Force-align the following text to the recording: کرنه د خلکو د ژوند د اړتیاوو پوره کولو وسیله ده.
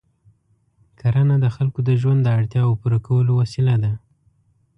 کرنه 0.99 1.35
د 1.43 1.47
خلکو 1.55 1.79
د 1.89 1.91
ژوند 2.01 2.19
د 2.23 2.27
اړتیاوو 2.37 2.79
پوره 2.81 2.99
کولو 3.07 3.31
وسیله 3.41 3.75
ده. 3.83 3.91